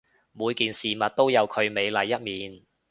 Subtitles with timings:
[0.31, 2.63] 每件事物都有佢美麗一面